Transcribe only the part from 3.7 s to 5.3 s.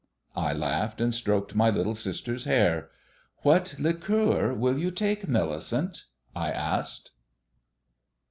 liqueur will you take,